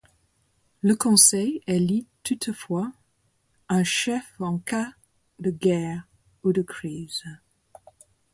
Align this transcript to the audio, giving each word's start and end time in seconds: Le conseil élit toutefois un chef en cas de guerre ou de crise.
Le 0.81 0.95
conseil 0.95 1.61
élit 1.67 2.07
toutefois 2.23 2.91
un 3.69 3.83
chef 3.83 4.33
en 4.39 4.57
cas 4.57 4.91
de 5.37 5.51
guerre 5.51 6.07
ou 6.43 6.53
de 6.53 6.63
crise. 6.63 7.23